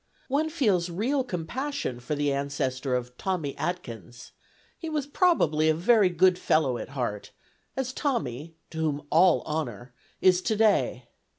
One 0.29 0.49
feels 0.49 0.89
real 0.89 1.23
compassion 1.23 1.99
for 1.99 2.15
the 2.15 2.33
ancestor 2.33 2.95
of 2.95 3.15
"Tommy 3.19 3.55
Atkins": 3.55 4.31
he 4.75 4.89
was 4.89 5.05
probably 5.05 5.69
a 5.69 5.75
very 5.75 6.09
good 6.09 6.39
fellow 6.39 6.79
at 6.79 6.89
heart, 6.97 7.29
as 7.77 7.93
Tommy 7.93 8.55
(to 8.71 8.79
whom 8.79 9.05
all 9.11 9.43
honor!) 9.45 9.93
is 10.19 10.41
today. 10.41 11.05